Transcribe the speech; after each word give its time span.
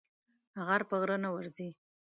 غر 0.67 0.81
په 0.89 0.95
غره 1.01 1.17
نه 1.23 1.29
ورځي. 1.35 1.69